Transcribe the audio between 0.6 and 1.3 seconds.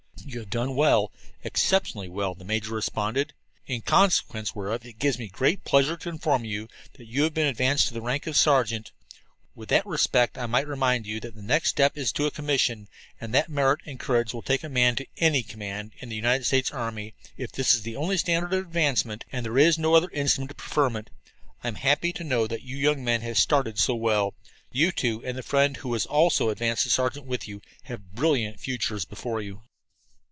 well,